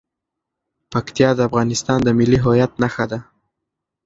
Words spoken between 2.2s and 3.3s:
هویت نښه ده.